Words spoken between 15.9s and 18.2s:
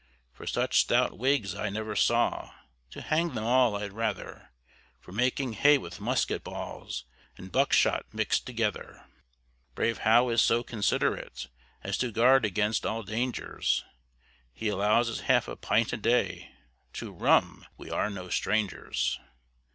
a day To rum we are